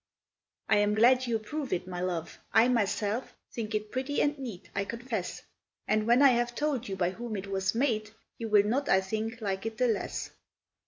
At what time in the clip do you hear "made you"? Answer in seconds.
7.75-8.49